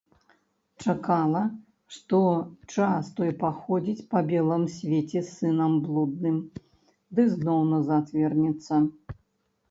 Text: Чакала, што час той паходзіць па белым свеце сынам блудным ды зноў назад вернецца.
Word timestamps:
Чакала, 0.83 1.41
што 1.97 2.19
час 2.75 3.11
той 3.19 3.31
паходзіць 3.43 4.05
па 4.13 4.19
белым 4.31 4.63
свеце 4.75 5.21
сынам 5.27 5.75
блудным 5.83 6.39
ды 7.19 7.27
зноў 7.35 7.61
назад 7.75 8.09
вернецца. 8.17 8.81